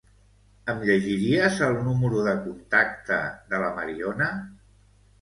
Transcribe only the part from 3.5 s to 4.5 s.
de la Mariona?